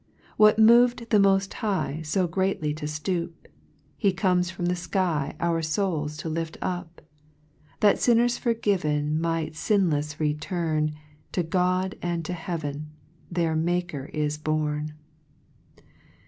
4 0.35 0.35
What 0.37 0.57
mov'd 0.57 1.11
the 1.11 1.19
Mod 1.19 1.53
High, 1.53 2.01
So 2.03 2.25
greatly 2.25 2.73
to 2.73 2.87
fteop? 2.87 3.33
He 3.99 4.11
comes 4.11 4.49
from 4.49 4.65
the 4.65 4.73
Iky 4.73 5.35
Our 5.39 5.61
fouls 5.61 6.17
to 6.17 6.27
lift 6.27 6.57
up; 6.59 7.03
That 7.81 7.97
finners 7.99 8.39
forgiven 8.39 9.21
Might 9.21 9.53
finlefs 9.53 10.19
return, 10.19 10.93
To 11.33 11.43
God 11.43 11.99
and 12.01 12.25
to 12.25 12.33
heaven, 12.33 12.89
Their 13.29 13.55
Maker 13.55 14.05
is 14.05 14.39
born. 14.39 14.93